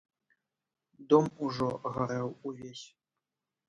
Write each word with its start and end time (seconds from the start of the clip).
Дом 1.13 1.25
ужо 1.49 1.69
гарэў 2.01 2.27
увесь. 2.47 2.85